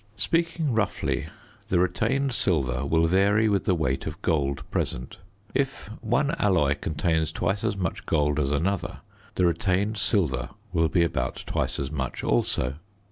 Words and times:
Speaking 0.17 0.71
roughly 0.73 1.27
the 1.69 1.77
retained 1.77 2.33
silver 2.33 2.87
will 2.87 3.05
vary 3.05 3.47
with 3.47 3.65
the 3.65 3.75
weight 3.75 4.07
of 4.07 4.19
gold 4.23 4.63
present; 4.71 5.17
if 5.53 5.91
one 6.01 6.33
alloy 6.39 6.73
contains 6.73 7.31
twice 7.31 7.63
as 7.63 7.77
much 7.77 8.07
gold 8.07 8.39
as 8.39 8.49
another 8.51 9.01
the 9.35 9.45
retained 9.45 9.99
silver 9.99 10.49
will 10.73 10.89
be 10.89 11.03
about 11.03 11.43
twice 11.45 11.77
as 11.77 11.91
much 11.91 12.23
also. 12.23 12.77